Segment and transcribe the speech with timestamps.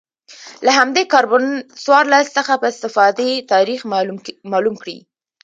[0.65, 1.45] له همدې کاربن
[1.83, 3.79] څوارلس څخه په استفادې تاریخ
[4.51, 4.97] معلوم کړي